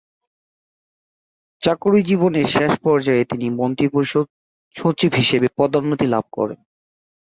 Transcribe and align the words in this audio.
চাকুরি 1.63 2.01
জীবনের 2.03 2.47
শেষ 2.47 2.71
পর্যায়ে 2.81 3.23
তিনি 3.25 3.47
মন্ত্রিপরিষদ 3.49 4.25
সচিব 4.75 5.11
হিসেবে 5.13 5.47
পদোন্নতি 5.57 6.05
লাভ 6.07 6.25
করেন। 6.31 6.59